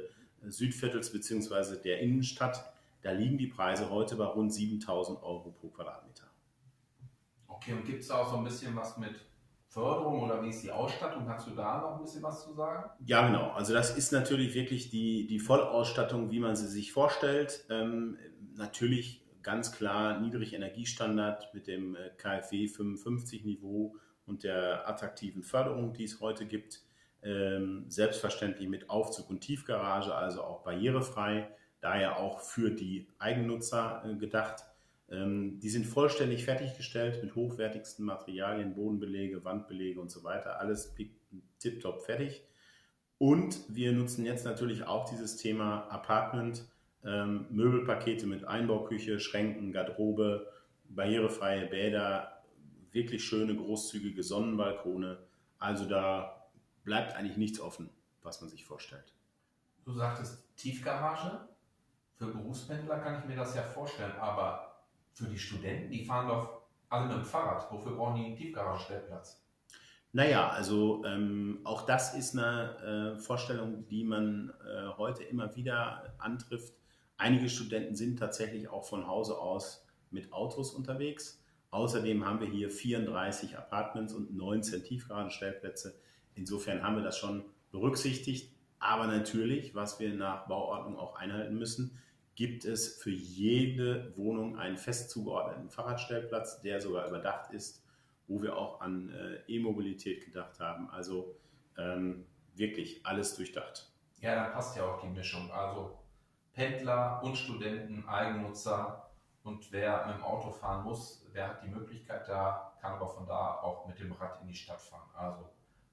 Südviertels 0.47 1.13
bzw. 1.13 1.77
der 1.83 2.01
Innenstadt. 2.01 2.73
Da 3.03 3.13
liegen 3.13 3.39
die 3.39 3.47
Preise 3.47 3.91
heute 3.91 4.17
bei 4.17 4.25
rund 4.25 4.53
7000 4.53 5.23
Euro 5.23 5.51
pro 5.51 5.69
Quadratmeter. 5.69 6.25
Okay, 7.47 7.73
und 7.73 7.85
gibt 7.85 8.03
es 8.03 8.11
auch 8.11 8.31
so 8.31 8.37
ein 8.37 8.45
bisschen 8.45 8.75
was 8.77 8.97
mit 8.99 9.15
Förderung 9.69 10.23
oder 10.23 10.43
wie 10.43 10.49
ist 10.49 10.63
die 10.63 10.73
Ausstattung? 10.73 11.27
Kannst 11.27 11.47
du 11.47 11.51
da 11.51 11.81
noch 11.81 11.97
ein 11.97 12.03
bisschen 12.03 12.23
was 12.23 12.45
zu 12.45 12.55
sagen? 12.55 12.91
Ja, 13.05 13.27
genau. 13.27 13.51
Also 13.51 13.73
das 13.73 13.97
ist 13.97 14.13
natürlich 14.13 14.55
wirklich 14.55 14.91
die, 14.91 15.27
die 15.27 15.39
Vollausstattung, 15.39 16.31
wie 16.31 16.41
man 16.41 16.57
sie 16.57 16.69
sich 16.69 16.93
vorstellt. 16.93 17.65
Ähm, 17.69 18.17
natürlich 18.55 19.25
ganz 19.43 19.73
klar 19.73 20.21
Niedrigenergiestandard 20.21 21.53
mit 21.55 21.67
dem 21.67 21.95
äh, 21.95 22.11
KfW 22.17 22.67
55 22.67 23.45
Niveau 23.45 23.97
und 24.27 24.45
der 24.45 24.89
attraktiven 24.89 25.43
Förderung, 25.43 25.93
die 25.93 26.05
es 26.05 26.21
heute 26.21 26.47
gibt. 26.47 26.83
Ähm, 27.23 27.87
selbstverständlich 27.89 28.69
mit 28.69 28.91
Aufzug 28.91 29.29
und 29.29 29.41
Tiefgarage, 29.41 30.15
also 30.15 30.43
auch 30.43 30.63
barrierefrei, 30.63 31.49
daher 31.81 32.19
auch 32.19 32.41
für 32.41 32.71
die 32.71 33.09
Eigennutzer 33.19 34.05
äh, 34.07 34.15
gedacht. 34.15 34.65
Ähm, 35.11 35.59
die 35.59 35.71
sind 35.71 35.87
vollständig 35.87 36.45
fertiggestellt 36.45 37.23
mit 37.23 37.35
hochwertigsten 37.35 38.05
Materialien, 38.05 38.75
Bodenbelege, 38.75 39.45
Wandbelege 39.45 40.01
und 40.01 40.11
so 40.11 40.23
weiter. 40.23 40.61
Alles 40.61 40.95
tiptop 41.59 42.03
fertig. 42.03 42.45
Und 43.19 43.59
wir 43.69 43.93
nutzen 43.93 44.25
jetzt 44.25 44.45
natürlich 44.45 44.87
auch 44.87 45.09
dieses 45.09 45.37
Thema 45.37 45.89
Apartment, 45.89 46.65
ähm, 47.05 47.47
Möbelpakete 47.51 48.27
mit 48.27 48.45
Einbauküche, 48.45 49.19
Schränken, 49.19 49.73
Garderobe, 49.73 50.47
barrierefreie 50.89 51.67
Bäder, 51.67 52.43
wirklich 52.93 53.25
schöne, 53.25 53.57
großzügige 53.57 54.23
Sonnenbalkone. 54.23 55.19
Also 55.59 55.85
da 55.85 56.38
bleibt 56.85 57.15
eigentlich 57.15 57.37
nichts 57.37 57.61
offen, 57.61 57.91
was 58.23 58.41
man 58.41 58.51
sich 58.51 58.65
vorstellt. 58.65 59.13
Du 59.85 59.93
sagtest 59.93 60.45
Tiefgarage. 60.57 61.49
Für 62.15 62.27
Berufspendler 62.27 62.99
kann 62.99 63.21
ich 63.21 63.25
mir 63.27 63.37
das 63.37 63.55
ja 63.55 63.63
vorstellen, 63.63 64.13
aber 64.21 64.83
für 65.13 65.27
die 65.27 65.39
Studenten, 65.39 65.91
die 65.91 66.05
fahren 66.05 66.29
doch 66.29 66.63
alle 66.89 67.07
mit 67.07 67.17
dem 67.17 67.25
Fahrrad. 67.25 67.71
Wofür 67.71 67.97
brauchen 67.97 68.17
die 68.17 68.27
einen 68.27 68.37
Tiefgaragenstellplatz? 68.37 69.45
Naja, 70.13 70.49
also 70.49 71.05
ähm, 71.05 71.61
auch 71.65 71.83
das 71.87 72.15
ist 72.15 72.37
eine 72.37 73.15
äh, 73.17 73.19
Vorstellung, 73.19 73.87
die 73.89 74.05
man 74.05 74.53
äh, 74.65 74.89
heute 74.97 75.23
immer 75.23 75.55
wieder 75.55 76.15
antrifft. 76.19 76.75
Einige 77.19 77.49
Studenten 77.49 77.95
sind 77.95 78.19
tatsächlich 78.19 78.69
auch 78.69 78.85
von 78.85 79.07
Hause 79.07 79.39
aus 79.39 79.87
mit 80.11 80.33
Autos 80.33 80.73
unterwegs. 80.73 81.43
Außerdem 81.71 82.25
haben 82.25 82.41
wir 82.41 82.49
hier 82.49 82.71
34 82.71 83.59
Apartments 83.59 84.15
und 84.15 84.35
19 84.35 84.85
Tiefgaragenstellplätze. 84.85 86.01
Insofern 86.39 86.83
haben 86.83 86.97
wir 86.97 87.03
das 87.03 87.19
schon 87.19 87.45
berücksichtigt. 87.73 88.53
Aber 88.79 89.07
natürlich, 89.09 89.75
was 89.75 89.99
wir 89.99 90.15
nach 90.15 90.47
Bauordnung 90.47 90.97
auch 90.97 91.17
einhalten 91.17 91.59
müssen, 91.59 91.99
gibt 92.37 92.65
es 92.65 93.03
für 93.03 93.11
jede 93.11 94.17
Wohnung 94.17 94.57
einen 94.57 94.77
fest 94.77 95.11
zugeordneten 95.11 95.69
Fahrradstellplatz, 95.69 96.63
der 96.63 96.81
sogar 96.81 97.09
überdacht 97.09 97.53
ist, 97.53 97.83
wo 98.29 98.41
wir 98.41 98.57
auch 98.57 98.81
an 98.81 99.11
äh, 99.11 99.53
E-Mobilität 99.53 100.25
gedacht 100.25 100.61
haben. 100.61 100.89
Also 100.91 101.35
ähm, 101.77 102.25
wirklich 102.55 103.05
alles 103.05 103.35
durchdacht. 103.35 103.91
Ja, 104.21 104.37
da 104.37 104.51
passt 104.51 104.77
ja 104.77 104.85
auch 104.85 105.01
die 105.01 105.09
Mischung. 105.09 105.51
Also 105.51 105.99
Pendler 106.53 107.21
und 107.25 107.37
Studenten, 107.37 108.07
Eigennutzer 108.07 109.11
und 109.43 109.73
wer 109.73 110.07
mit 110.07 110.17
dem 110.17 110.23
Auto 110.23 110.53
fahren 110.53 110.85
muss, 110.85 111.25
der 111.35 111.49
hat 111.49 111.65
die 111.65 111.69
Möglichkeit 111.69 112.29
da, 112.29 112.73
kann 112.81 112.93
aber 112.93 113.09
von 113.09 113.27
da 113.27 113.61
auch 113.61 113.87
mit 113.87 113.99
dem 113.99 114.13
Rad 114.13 114.41
in 114.43 114.49
die 114.49 114.55
Stadt 114.55 114.81
fahren. 114.81 115.09
Also 115.15 115.51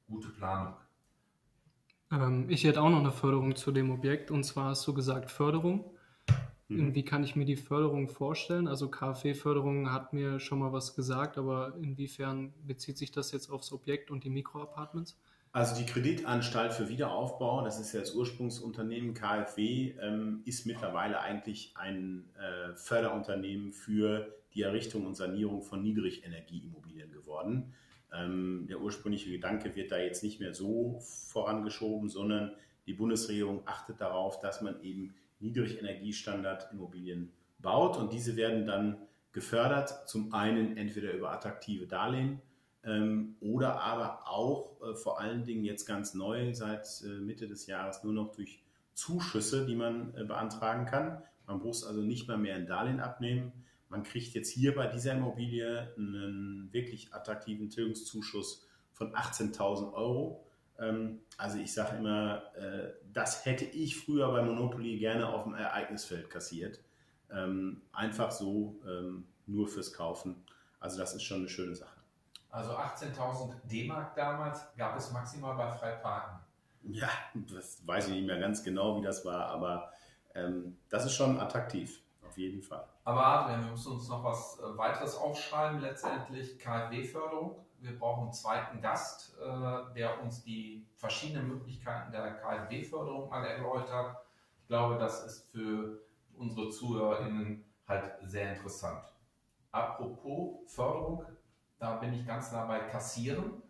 gute 0.07 0.29
Planung. 0.29 0.73
Ähm, 2.11 2.49
ich 2.49 2.63
hätte 2.63 2.81
auch 2.81 2.89
noch 2.89 2.99
eine 2.99 3.11
Förderung 3.11 3.55
zu 3.55 3.71
dem 3.71 3.91
Objekt 3.91 4.31
und 4.31 4.43
zwar 4.43 4.69
hast 4.69 4.85
du 4.87 4.93
gesagt 4.93 5.31
Förderung. 5.31 5.91
Mhm. 6.67 6.95
Wie 6.95 7.05
kann 7.05 7.23
ich 7.23 7.35
mir 7.35 7.45
die 7.45 7.57
Förderung 7.57 8.09
vorstellen? 8.09 8.67
Also 8.67 8.89
KfW-Förderung 8.89 9.91
hat 9.91 10.13
mir 10.13 10.39
schon 10.39 10.59
mal 10.59 10.73
was 10.73 10.95
gesagt, 10.95 11.37
aber 11.37 11.75
inwiefern 11.79 12.53
bezieht 12.65 12.97
sich 12.97 13.11
das 13.11 13.31
jetzt 13.31 13.49
aufs 13.49 13.71
Objekt 13.71 14.09
und 14.09 14.23
die 14.23 14.29
Mikroapartments? 14.29 15.19
Also 15.51 15.77
die 15.77 15.85
Kreditanstalt 15.85 16.73
für 16.73 16.89
Wiederaufbau, 16.89 17.63
das 17.63 17.79
ist 17.79 17.93
ja 17.93 18.01
das 18.01 18.13
Ursprungsunternehmen 18.13 19.13
KfW, 19.13 19.93
ähm, 20.01 20.41
ist 20.43 20.65
mittlerweile 20.65 21.21
eigentlich 21.21 21.71
ein 21.75 22.25
äh, 22.35 22.75
Förderunternehmen 22.75 23.71
für 23.71 24.35
die 24.53 24.63
Errichtung 24.63 25.05
und 25.05 25.15
Sanierung 25.15 25.61
von 25.61 25.81
Niedrigenergieimmobilien 25.81 27.11
geworden. 27.11 27.73
Ähm, 28.17 28.65
der 28.67 28.81
ursprüngliche 28.81 29.31
Gedanke 29.31 29.75
wird 29.75 29.91
da 29.91 29.97
jetzt 29.97 30.23
nicht 30.23 30.39
mehr 30.39 30.53
so 30.53 30.99
vorangeschoben, 31.31 32.09
sondern 32.09 32.51
die 32.85 32.93
Bundesregierung 32.93 33.63
achtet 33.65 33.99
darauf, 33.99 34.39
dass 34.39 34.61
man 34.61 34.81
eben 34.81 35.15
Niedrigenergiestandard-Immobilien 35.39 37.31
baut 37.59 37.97
und 37.97 38.13
diese 38.13 38.35
werden 38.35 38.65
dann 38.65 38.97
gefördert, 39.31 40.07
zum 40.07 40.33
einen 40.33 40.77
entweder 40.77 41.11
über 41.13 41.31
attraktive 41.31 41.87
Darlehen 41.87 42.41
ähm, 42.85 43.35
oder 43.41 43.81
aber 43.81 44.29
auch 44.29 44.77
äh, 44.81 44.95
vor 44.95 45.19
allen 45.19 45.43
Dingen 45.43 45.63
jetzt 45.63 45.85
ganz 45.85 46.13
neu 46.13 46.53
seit 46.53 46.87
äh, 47.03 47.19
Mitte 47.19 47.47
des 47.47 47.67
Jahres 47.67 48.03
nur 48.03 48.13
noch 48.13 48.31
durch 48.31 48.63
Zuschüsse, 48.93 49.65
die 49.65 49.75
man 49.75 50.13
äh, 50.15 50.23
beantragen 50.23 50.85
kann. 50.85 51.21
Man 51.47 51.59
muss 51.59 51.83
also 51.83 52.01
nicht 52.01 52.27
mal 52.27 52.37
mehr 52.37 52.55
ein 52.55 52.67
Darlehen 52.67 52.99
abnehmen. 52.99 53.51
Man 53.89 54.03
kriegt 54.03 54.33
jetzt 54.33 54.51
hier 54.51 54.75
bei 54.75 54.87
dieser 54.87 55.13
Immobilie 55.13 55.93
einen 55.97 56.69
wirklich 56.71 57.13
attraktiven 57.13 57.69
Tilgungszuschuss 57.69 58.67
von 58.93 59.13
18.000 59.13 59.93
Euro 59.93 60.45
ähm, 60.79 61.21
also 61.37 61.57
ich 61.57 61.73
sage 61.73 61.97
immer, 61.97 62.43
äh, 62.55 62.93
das 63.13 63.45
hätte 63.45 63.65
ich 63.65 63.97
früher 63.97 64.29
bei 64.31 64.41
Monopoly 64.41 64.97
gerne 64.97 65.27
auf 65.27 65.43
dem 65.43 65.53
Ereignisfeld 65.53 66.29
kassiert. 66.29 66.79
Ähm, 67.31 67.81
einfach 67.93 68.31
so, 68.31 68.79
ähm, 68.87 69.27
nur 69.47 69.67
fürs 69.67 69.93
Kaufen. 69.93 70.43
Also 70.79 70.97
das 70.97 71.15
ist 71.15 71.23
schon 71.23 71.39
eine 71.39 71.49
schöne 71.49 71.75
Sache. 71.75 71.99
Also 72.49 72.71
18.000 72.71 73.53
D-Mark 73.65 74.15
damals 74.15 74.65
gab 74.77 74.97
es 74.97 75.11
maximal 75.11 75.55
bei 75.55 75.69
Freiparken. 75.77 76.39
Ja, 76.83 77.09
das 77.33 77.85
weiß 77.85 78.07
ich 78.07 78.13
nicht 78.13 78.27
mehr 78.27 78.39
ganz 78.39 78.63
genau, 78.63 78.99
wie 78.99 79.03
das 79.03 79.25
war, 79.25 79.47
aber 79.47 79.91
ähm, 80.35 80.77
das 80.89 81.05
ist 81.05 81.15
schon 81.15 81.39
attraktiv, 81.39 82.01
jeden 82.37 82.61
Fall. 82.61 82.87
Aber 83.03 83.25
Adrian, 83.25 83.63
wir 83.63 83.71
müssen 83.71 83.93
uns 83.93 84.07
noch 84.09 84.23
was 84.23 84.59
äh, 84.59 84.77
weiteres 84.77 85.15
aufschreiben, 85.15 85.79
letztendlich 85.79 86.57
KfW-Förderung 86.59 87.65
wir 87.85 87.97
brauchen 87.99 88.23
einen 88.23 88.33
zweiten 88.33 88.81
Gast, 88.81 89.37
äh, 89.39 89.93
der 89.93 90.21
uns 90.21 90.43
die 90.43 90.87
verschiedenen 90.95 91.47
Möglichkeiten 91.47 92.11
der 92.11 92.35
KfW-Förderung 92.35 93.29
mal 93.29 93.45
erläutert. 93.45 94.17
Ich 94.61 94.67
glaube, 94.67 94.97
das 94.97 95.25
ist 95.25 95.51
für 95.51 96.01
unsere 96.37 96.69
ZuhörerInnen 96.69 97.63
halt 97.87 98.11
sehr 98.23 98.55
interessant. 98.55 99.03
Apropos 99.71 100.73
Förderung, 100.73 101.25
da 101.77 101.97
bin 101.97 102.13
ich 102.13 102.25
ganz 102.25 102.51
nah 102.51 102.65
bei 102.65 102.79
Kassieren. 102.79 103.61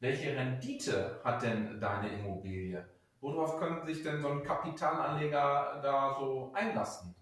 Welche 0.00 0.34
Rendite 0.34 1.20
hat 1.22 1.42
denn 1.42 1.78
deine 1.80 2.08
Immobilie? 2.08 2.88
Worauf 3.20 3.58
können 3.58 3.84
sich 3.86 4.02
denn 4.02 4.20
so 4.20 4.28
ein 4.28 4.42
Kapitalanleger 4.42 5.80
da 5.82 6.16
so 6.18 6.50
einlassen? 6.54 7.14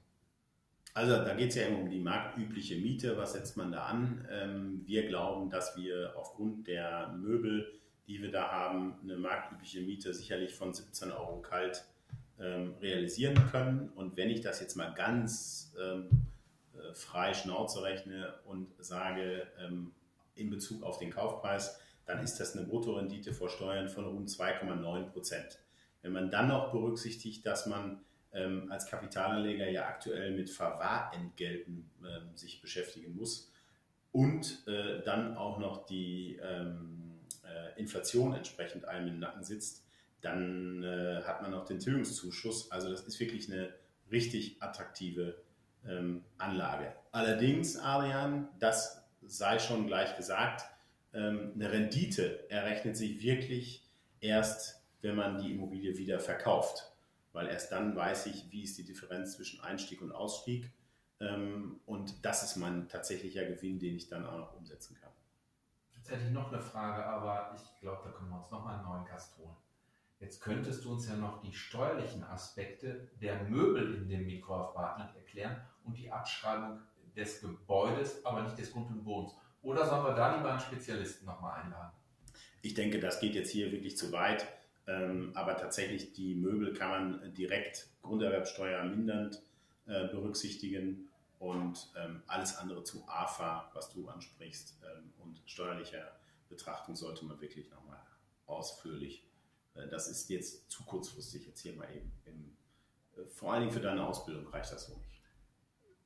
Also 0.99 1.13
da 1.13 1.33
geht 1.35 1.51
es 1.51 1.55
ja 1.55 1.67
immer 1.67 1.79
um 1.79 1.91
die 1.91 2.01
marktübliche 2.01 2.75
Miete. 2.75 3.17
Was 3.17 3.35
setzt 3.35 3.57
man 3.57 3.71
da 3.71 3.85
an? 3.85 4.27
Ähm, 4.33 4.83
wir 4.85 5.07
glauben, 5.07 5.49
dass 5.49 5.77
wir 5.77 6.13
aufgrund 6.17 6.67
der 6.67 7.15
Möbel, 7.17 7.73
die 8.09 8.21
wir 8.21 8.33
da 8.33 8.51
haben, 8.51 8.97
eine 9.05 9.17
marktübliche 9.17 9.81
Miete 9.83 10.13
sicherlich 10.13 10.57
von 10.57 10.75
17 10.75 11.13
Euro 11.13 11.41
kalt 11.41 11.85
ähm, 12.41 12.75
realisieren 12.83 13.37
können. 13.53 13.91
Und 13.95 14.17
wenn 14.17 14.29
ich 14.29 14.41
das 14.41 14.61
jetzt 14.61 14.75
mal 14.75 14.93
ganz 14.93 15.73
ähm, 15.81 16.09
äh, 16.75 16.93
frei 16.95 17.33
Schnauze 17.33 17.85
rechne 17.85 18.35
und 18.45 18.67
sage, 18.81 19.47
in 20.35 20.51
Bezug 20.51 20.83
auf 20.83 20.99
den 20.99 21.11
Kaufpreis, 21.11 21.79
dann 22.07 22.25
ist 22.25 22.41
das 22.41 22.57
eine 22.57 22.67
Bruttorendite 22.67 23.33
vor 23.33 23.51
Steuern 23.51 23.89
von 23.89 24.05
rund 24.05 24.29
2,9 24.29 25.11
Prozent. 25.11 25.61
Wenn 26.03 26.11
man 26.11 26.29
dann 26.33 26.49
noch 26.49 26.73
berücksichtigt, 26.73 27.47
dass 27.47 27.67
man 27.67 28.01
ähm, 28.33 28.71
als 28.71 28.87
Kapitalanleger 28.87 29.69
ja 29.69 29.87
aktuell 29.87 30.33
mit 30.33 30.51
Verwahrentgelten 30.51 31.91
ähm, 32.03 32.37
sich 32.37 32.61
beschäftigen 32.61 33.15
muss 33.15 33.53
und 34.13 34.67
äh, 34.67 35.03
dann 35.03 35.37
auch 35.37 35.59
noch 35.59 35.87
die 35.87 36.39
ähm, 36.43 37.21
äh, 37.45 37.79
Inflation 37.79 38.35
entsprechend 38.35 38.85
einem 38.87 39.09
im 39.09 39.19
Nacken 39.19 39.45
sitzt, 39.45 39.85
dann 40.21 40.83
äh, 40.83 41.23
hat 41.23 41.43
man 41.43 41.51
noch 41.51 41.65
den 41.65 41.79
Tilgungszuschuss. 41.79 42.71
Also 42.71 42.91
das 42.91 43.03
ist 43.03 43.21
wirklich 43.21 43.51
eine 43.51 43.73
richtig 44.11 44.61
attraktive 44.61 45.37
ähm, 45.87 46.25
Anlage. 46.39 46.93
Allerdings, 47.13 47.79
Adrian, 47.79 48.49
das 48.59 49.05
sei 49.27 49.59
schon 49.59 49.87
gleich 49.87 50.17
gesagt, 50.17 50.65
ähm, 51.15 51.53
eine 51.55 51.71
Rendite 51.71 52.51
errechnet 52.51 52.97
sich 52.97 53.23
wirklich 53.23 53.85
erst, 54.21 54.83
wenn 55.01 55.17
man 55.17 55.39
die 55.39 55.53
Immobilie 55.53 55.97
wieder 55.97 56.19
verkauft. 56.21 56.91
Weil 57.39 57.47
erst 57.47 57.71
dann 57.71 57.95
weiß 57.95 58.27
ich, 58.27 58.51
wie 58.51 58.65
ist 58.65 58.79
die 58.79 58.85
Differenz 58.85 59.37
zwischen 59.37 59.61
Einstieg 59.61 60.03
und 60.03 60.11
Ausstieg. 60.11 60.73
Ähm, 61.21 61.79
und 61.87 62.25
das 62.25 62.43
ist 62.43 62.57
mein 62.57 62.89
tatsächlicher 62.89 63.45
Gewinn, 63.45 63.79
den 63.79 63.95
ich 63.95 64.09
dann 64.09 64.27
auch 64.27 64.39
noch 64.39 64.55
umsetzen 64.55 64.97
kann. 65.01 65.13
Jetzt 65.95 66.11
hätte 66.11 66.25
ich 66.25 66.33
noch 66.33 66.53
eine 66.53 66.61
Frage, 66.61 67.05
aber 67.07 67.55
ich 67.55 67.81
glaube, 67.81 68.01
da 68.03 68.11
können 68.11 68.31
wir 68.31 68.39
uns 68.39 68.51
nochmal 68.51 68.75
einen 68.75 68.89
neuen 68.89 69.05
Gast 69.05 69.39
holen. 69.39 69.55
Jetzt 70.19 70.41
könntest 70.41 70.85
du 70.85 70.91
uns 70.91 71.07
ja 71.07 71.15
noch 71.15 71.41
die 71.41 71.53
steuerlichen 71.53 72.25
Aspekte 72.25 73.09
der 73.21 73.45
Möbel 73.45 73.95
in 73.95 74.09
dem 74.09 74.27
Mikroapartment 74.27 75.15
erklären 75.15 75.61
und 75.85 75.97
die 75.97 76.11
Abschreibung 76.11 76.81
des 77.15 77.41
Gebäudes, 77.41 78.27
aber 78.27 78.43
nicht 78.43 78.59
des 78.59 78.73
Grund 78.73 78.91
und 78.91 79.05
Bodens. 79.05 79.37
Oder 79.63 79.87
sollen 79.87 80.05
wir 80.05 80.15
da 80.15 80.35
lieber 80.35 80.51
einen 80.51 80.61
Spezialisten 80.61 81.27
nochmal 81.27 81.63
einladen? 81.63 81.93
Ich 82.63 82.75
denke, 82.75 82.99
das 82.99 83.21
geht 83.21 83.37
jetzt 83.37 83.53
hier 83.53 83.71
wirklich 83.71 83.97
zu 83.97 84.11
weit. 84.11 84.45
Ähm, 84.89 85.33
aber 85.35 85.57
tatsächlich, 85.59 86.15
die 86.15 86.35
Möbel 86.35 86.73
kann 86.73 86.89
man 86.91 87.35
direkt 87.35 87.91
Grunderwerbsteuer 88.03 88.83
mindernd 88.85 89.43
äh, 89.87 90.09
berücksichtigen 90.09 91.09
und 91.39 91.93
ähm, 91.97 92.23
alles 92.27 92.57
andere 92.57 92.83
zu 92.85 93.07
AFA, 93.07 93.71
was 93.75 93.93
du 93.93 94.09
ansprichst, 94.09 94.81
ähm, 94.83 95.13
und 95.19 95.43
steuerlicher 95.45 96.19
Betrachtung 96.49 96.97
sollte 96.97 97.27
man 97.27 97.39
wirklich 97.41 97.71
nochmal 97.71 98.01
ausführlich. 98.47 99.27
Äh, 99.75 99.89
das 99.89 100.09
ist 100.09 100.31
jetzt 100.31 100.71
zu 100.71 100.83
kurzfristig 100.85 101.47
jetzt 101.47 101.61
hier 101.61 101.75
mal 101.75 101.89
eben. 101.95 102.11
Im, 102.25 102.57
äh, 103.17 103.27
vor 103.29 103.53
allen 103.53 103.63
Dingen 103.63 103.73
für 103.73 103.81
deine 103.81 104.07
Ausbildung 104.07 104.47
reicht 104.49 104.73
das 104.73 104.87
so 104.87 104.97
nicht. 104.97 105.23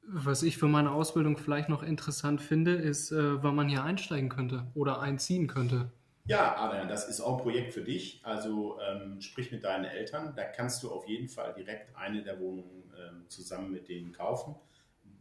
Was 0.04 0.42
ich 0.42 0.58
für 0.58 0.66
meine 0.66 0.90
Ausbildung 0.90 1.36
vielleicht 1.36 1.68
noch 1.68 1.84
interessant 1.84 2.42
finde, 2.42 2.74
ist, 2.74 3.12
äh, 3.12 3.42
wann 3.44 3.54
man 3.54 3.68
hier 3.68 3.84
einsteigen 3.84 4.28
könnte 4.28 4.66
oder 4.74 5.00
einziehen 5.00 5.46
könnte. 5.46 5.92
Ja, 6.24 6.56
Adrian, 6.56 6.88
das 6.88 7.08
ist 7.08 7.20
auch 7.20 7.38
ein 7.38 7.42
Projekt 7.42 7.74
für 7.74 7.82
dich. 7.82 8.20
Also 8.22 8.78
ähm, 8.80 9.20
sprich 9.20 9.50
mit 9.50 9.64
deinen 9.64 9.84
Eltern. 9.84 10.34
Da 10.36 10.44
kannst 10.44 10.82
du 10.82 10.92
auf 10.92 11.08
jeden 11.08 11.28
Fall 11.28 11.52
direkt 11.54 11.96
eine 11.96 12.22
der 12.22 12.38
Wohnungen 12.38 12.92
ähm, 12.96 13.24
zusammen 13.28 13.72
mit 13.72 13.88
denen 13.88 14.12
kaufen. 14.12 14.54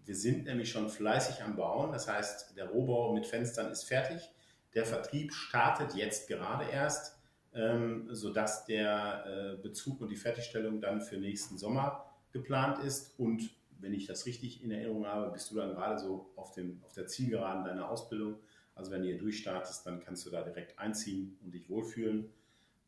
Wir 0.05 0.15
sind 0.15 0.45
nämlich 0.45 0.69
schon 0.69 0.89
fleißig 0.89 1.43
am 1.43 1.55
Bauen. 1.55 1.91
Das 1.91 2.07
heißt, 2.07 2.55
der 2.55 2.69
Rohbau 2.69 3.13
mit 3.13 3.25
Fenstern 3.25 3.71
ist 3.71 3.83
fertig. 3.83 4.29
Der 4.75 4.85
Vertrieb 4.85 5.33
startet 5.33 5.95
jetzt 5.95 6.27
gerade 6.27 6.65
erst, 6.69 7.19
ähm, 7.53 8.07
sodass 8.11 8.65
der 8.65 9.25
äh, 9.25 9.61
Bezug 9.61 10.01
und 10.01 10.09
die 10.09 10.15
Fertigstellung 10.15 10.81
dann 10.81 11.01
für 11.01 11.17
nächsten 11.17 11.57
Sommer 11.57 12.05
geplant 12.31 12.77
ist. 12.77 13.19
Und 13.19 13.49
wenn 13.79 13.93
ich 13.93 14.05
das 14.05 14.27
richtig 14.27 14.63
in 14.63 14.69
Erinnerung 14.69 15.07
habe, 15.07 15.31
bist 15.31 15.49
du 15.49 15.55
dann 15.55 15.71
gerade 15.73 15.97
so 15.97 16.31
auf, 16.35 16.51
dem, 16.51 16.79
auf 16.85 16.93
der 16.93 17.07
Zielgeraden 17.07 17.65
deiner 17.65 17.89
Ausbildung. 17.89 18.35
Also 18.75 18.91
wenn 18.91 19.01
du 19.01 19.07
hier 19.07 19.17
durchstartest, 19.17 19.85
dann 19.85 19.99
kannst 19.99 20.25
du 20.25 20.29
da 20.29 20.41
direkt 20.43 20.79
einziehen 20.79 21.37
und 21.43 21.53
dich 21.53 21.69
wohlfühlen. 21.69 22.31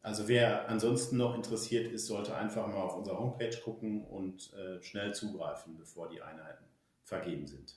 Also 0.02 0.28
wer 0.28 0.68
ansonsten 0.70 1.18
noch 1.18 1.34
interessiert 1.34 1.92
ist, 1.92 2.08
sollte 2.08 2.36
einfach 2.36 2.68
mal 2.68 2.82
auf 2.82 2.98
unserer 2.98 3.20
Homepage 3.20 3.56
gucken 3.64 4.04
und 4.06 4.54
äh, 4.54 4.82
schnell 4.82 5.14
zugreifen, 5.14 5.78
bevor 5.78 6.10
die 6.10 6.22
Einheiten 6.22 6.66
vergeben 7.04 7.48
sind. 7.48 7.76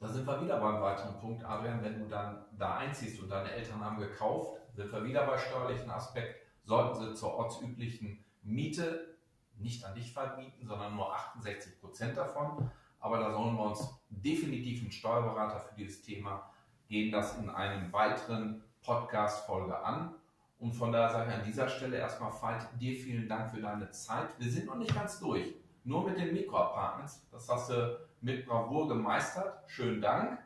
Da 0.00 0.08
sind 0.08 0.26
wir 0.26 0.42
wieder 0.42 0.60
beim 0.60 0.80
weiteren 0.80 1.18
Punkt, 1.18 1.44
Adrian. 1.44 1.82
Wenn 1.82 2.00
du 2.00 2.08
dann 2.08 2.44
da 2.56 2.78
einziehst 2.78 3.20
und 3.20 3.28
deine 3.28 3.50
Eltern 3.50 3.84
haben 3.84 3.98
gekauft, 3.98 4.60
sind 4.74 4.92
wir 4.92 5.04
wieder 5.04 5.26
bei 5.26 5.38
steuerlichen 5.38 5.90
Aspekt. 5.90 6.36
Sollten 6.64 7.00
sie 7.00 7.14
zur 7.14 7.34
ortsüblichen 7.34 8.24
Miete 8.42 9.16
nicht 9.56 9.84
an 9.84 9.94
dich 9.94 10.12
vermieten, 10.12 10.66
sondern 10.66 10.94
nur 10.94 11.12
68 11.12 11.80
Prozent 11.80 12.16
davon. 12.16 12.70
Aber 13.00 13.18
da 13.18 13.32
sollen 13.32 13.56
wir 13.56 13.64
uns 13.64 13.88
definitiv 14.08 14.82
einen 14.82 14.92
Steuerberater 14.92 15.60
für 15.60 15.74
dieses 15.74 16.02
Thema 16.02 16.50
gehen, 16.88 17.12
das 17.12 17.38
in 17.38 17.50
einem 17.50 17.92
weiteren 17.92 18.64
Podcast-Folge 18.82 19.78
an. 19.78 20.14
Und 20.58 20.72
von 20.72 20.90
daher 20.90 21.10
sage 21.10 21.30
ich 21.30 21.36
an 21.36 21.44
dieser 21.44 21.68
Stelle 21.68 21.98
erstmal, 21.98 22.32
Veit, 22.32 22.66
dir 22.80 22.96
vielen 22.96 23.28
Dank 23.28 23.50
für 23.50 23.60
deine 23.60 23.90
Zeit. 23.90 24.28
Wir 24.38 24.50
sind 24.50 24.66
noch 24.66 24.76
nicht 24.76 24.94
ganz 24.94 25.20
durch. 25.20 25.54
Nur 25.84 26.08
mit 26.08 26.18
den 26.18 26.32
Mikroapartments. 26.32 27.28
Das 27.30 27.48
hast 27.48 27.70
du 27.70 27.98
mit 28.20 28.46
Bravour 28.46 28.88
gemeistert. 28.88 29.62
Schönen 29.66 30.00
Dank. 30.00 30.38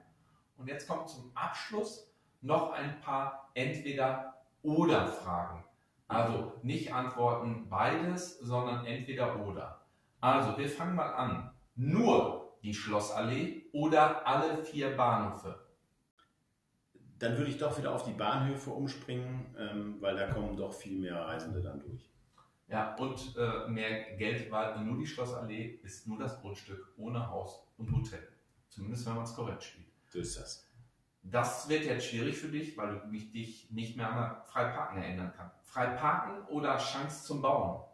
Und 0.58 0.68
jetzt 0.68 0.86
kommt 0.86 1.08
zum 1.08 1.30
Abschluss 1.34 2.12
noch 2.42 2.72
ein 2.72 3.00
paar 3.00 3.48
Entweder-Oder-Fragen. 3.54 5.64
Also 6.08 6.52
nicht 6.62 6.92
antworten 6.92 7.68
beides, 7.70 8.38
sondern 8.40 8.84
entweder 8.84 9.40
oder. 9.46 9.80
Also 10.20 10.58
wir 10.58 10.68
fangen 10.68 10.94
mal 10.94 11.14
an. 11.14 11.50
Nur 11.74 12.52
die 12.62 12.74
Schlossallee 12.74 13.64
oder 13.72 14.26
alle 14.26 14.62
vier 14.62 14.94
Bahnhöfe? 14.96 15.61
Dann 17.22 17.38
würde 17.38 17.52
ich 17.52 17.58
doch 17.58 17.78
wieder 17.78 17.94
auf 17.94 18.02
die 18.02 18.14
Bahnhöfe 18.14 18.70
umspringen, 18.70 19.54
ähm, 19.56 19.96
weil 20.00 20.16
da 20.16 20.26
kommen 20.26 20.56
doch 20.56 20.74
viel 20.74 20.98
mehr 20.98 21.14
Reisende 21.24 21.62
dann 21.62 21.80
durch. 21.80 22.10
Ja, 22.66 22.96
und 22.96 23.36
äh, 23.36 23.68
mehr 23.68 24.16
Geld, 24.16 24.50
weil 24.50 24.84
nur 24.84 24.98
die 24.98 25.06
Schlossallee 25.06 25.78
ist 25.84 26.08
nur 26.08 26.18
das 26.18 26.40
Grundstück 26.40 26.92
ohne 26.96 27.30
Haus 27.30 27.62
und 27.76 27.92
Hotel. 27.94 28.26
Zumindest 28.70 29.06
wenn 29.06 29.14
man 29.14 29.22
es 29.22 29.36
korrekt 29.36 29.62
spielt. 29.62 29.86
So 30.08 30.18
ist 30.18 30.36
das. 30.36 30.68
Das 31.22 31.68
wird 31.68 31.84
jetzt 31.84 32.06
schwierig 32.06 32.36
für 32.36 32.48
dich, 32.48 32.76
weil 32.76 32.98
du 32.98 33.16
dich 33.16 33.70
nicht 33.70 33.96
mehr 33.96 34.10
an 34.10 34.42
Freiparken 34.42 35.00
erinnern 35.00 35.32
kannst. 35.36 35.54
Freiparken 35.62 36.44
oder 36.48 36.76
Chance 36.78 37.24
zum 37.24 37.40
Bauen? 37.40 37.84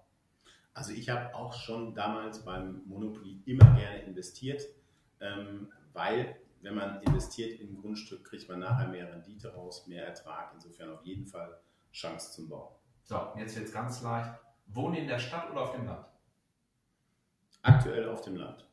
Also 0.72 0.92
ich 0.92 1.10
habe 1.10 1.34
auch 1.34 1.52
schon 1.52 1.94
damals 1.94 2.46
beim 2.46 2.80
Monopoly 2.86 3.42
immer 3.44 3.74
gerne 3.74 3.98
investiert, 4.04 4.62
ähm, 5.20 5.70
weil 5.92 6.34
wenn 6.62 6.75
man 6.75 7.03
investiert 7.03 7.61
in 7.61 7.71
ein 7.71 7.81
Grundstück, 7.81 8.25
kriegt 8.25 8.49
man 8.49 8.61
nachher 8.61 8.88
mehr 8.88 9.12
Rendite 9.12 9.55
raus, 9.55 9.87
mehr 9.87 10.07
Ertrag. 10.07 10.53
Insofern 10.55 10.90
auf 10.90 11.05
jeden 11.05 11.27
Fall 11.27 11.61
Chance 11.92 12.33
zum 12.33 12.49
Bauen. 12.49 12.75
So, 13.05 13.33
jetzt 13.37 13.57
wird 13.57 13.66
es 13.66 13.73
ganz 13.73 14.03
leicht. 14.03 14.33
Wohnen 14.66 14.97
in 14.97 15.09
der 15.09 15.18
Stadt 15.18 15.51
oder 15.51 15.62
auf 15.62 15.73
dem 15.73 15.87
Land? 15.87 16.07
Aktuell 17.62 18.09
auf 18.09 18.23
dem 18.23 18.37
Land. 18.37 18.68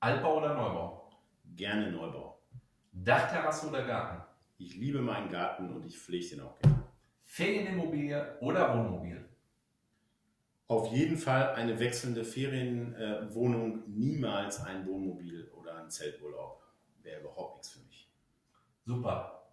Altbau 0.00 0.38
oder 0.38 0.54
Neubau? 0.54 1.10
Gerne 1.54 1.90
Neubau. 1.90 2.40
Dachterrasse 2.92 3.68
oder 3.68 3.84
Garten? 3.86 4.22
Ich 4.58 4.76
liebe 4.76 5.00
meinen 5.00 5.30
Garten 5.30 5.72
und 5.74 5.84
ich 5.84 5.98
pflege 5.98 6.36
den 6.36 6.40
auch 6.40 6.58
gerne. 6.58 6.82
Ferienimmobilie 7.24 8.38
oder 8.40 8.76
Wohnmobil? 8.76 9.28
Auf 10.68 10.92
jeden 10.92 11.16
Fall 11.16 11.54
eine 11.54 11.78
wechselnde 11.78 12.24
Ferienwohnung, 12.24 13.84
niemals 13.86 14.60
ein 14.64 14.86
Wohnmobil 14.86 15.48
oder 15.50 15.76
ein 15.76 15.90
Zelturlaub. 15.90 16.62
Wäre 17.06 17.20
überhaupt 17.20 17.54
nichts 17.54 17.70
für 17.70 17.78
mich. 17.86 18.10
Super. 18.84 19.44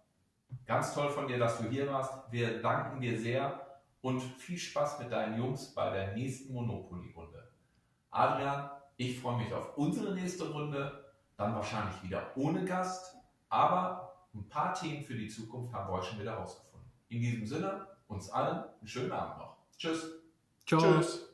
Ganz 0.66 0.92
toll 0.92 1.08
von 1.08 1.28
dir, 1.28 1.38
dass 1.38 1.58
du 1.58 1.68
hier 1.68 1.86
warst. 1.86 2.12
Wir 2.32 2.60
danken 2.60 3.00
dir 3.00 3.18
sehr 3.18 3.80
und 4.00 4.20
viel 4.20 4.58
Spaß 4.58 4.98
mit 4.98 5.12
deinen 5.12 5.38
Jungs 5.38 5.72
bei 5.72 5.88
der 5.90 6.14
nächsten 6.14 6.52
Monopoly-Runde. 6.52 7.48
Adrian, 8.10 8.70
ich 8.96 9.20
freue 9.20 9.38
mich 9.38 9.54
auf 9.54 9.78
unsere 9.78 10.14
nächste 10.14 10.50
Runde, 10.50 11.04
dann 11.36 11.54
wahrscheinlich 11.54 12.02
wieder 12.02 12.32
ohne 12.36 12.64
Gast, 12.64 13.14
aber 13.48 14.26
ein 14.34 14.48
paar 14.48 14.74
Themen 14.74 15.04
für 15.04 15.14
die 15.14 15.28
Zukunft 15.28 15.72
haben 15.72 15.88
wir 15.88 15.98
euch 15.98 16.06
schon 16.06 16.18
wieder 16.20 16.34
rausgefunden. 16.34 16.90
In 17.08 17.20
diesem 17.20 17.46
Sinne, 17.46 17.86
uns 18.08 18.30
allen 18.30 18.64
einen 18.80 18.88
schönen 18.88 19.12
Abend 19.12 19.38
noch. 19.38 19.56
Tschüss. 19.78 20.10
Ciao. 20.66 20.80
Tschüss. 20.80 21.33